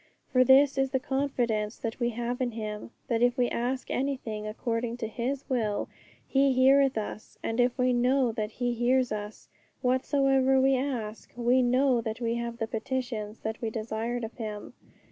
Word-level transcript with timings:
For 0.31 0.43
this 0.43 0.79
is 0.79 0.89
the 0.89 0.99
confidence 0.99 1.77
that 1.77 1.99
we 1.99 2.09
have 2.09 2.41
in 2.41 2.53
Him, 2.53 2.89
that 3.07 3.21
if 3.21 3.37
we 3.37 3.49
ask 3.49 3.91
anything 3.91 4.47
according 4.47 4.97
to 4.97 5.07
His 5.07 5.47
will, 5.47 5.89
He 6.27 6.53
heareth 6.53 6.97
us; 6.97 7.37
and 7.43 7.59
if 7.59 7.77
we 7.77 7.93
know 7.93 8.31
that 8.31 8.53
He 8.53 8.73
hears 8.73 9.11
us, 9.11 9.47
whatsoever 9.83 10.59
we 10.59 10.75
ask, 10.75 11.29
we 11.35 11.61
know 11.61 12.01
that 12.01 12.19
we 12.19 12.33
have 12.33 12.57
the 12.57 12.65
petitions 12.65 13.41
that 13.41 13.61
we 13.61 13.69
desired 13.69 14.23
of 14.23 14.33
Him. 14.37 14.73